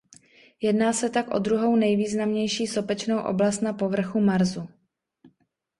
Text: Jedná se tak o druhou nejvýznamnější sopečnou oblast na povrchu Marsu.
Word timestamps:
Jedná 0.61 0.93
se 0.93 1.09
tak 1.09 1.27
o 1.35 1.39
druhou 1.39 1.75
nejvýznamnější 1.75 2.67
sopečnou 2.67 3.19
oblast 3.21 3.61
na 3.61 3.73
povrchu 3.73 4.21
Marsu. 4.21 4.67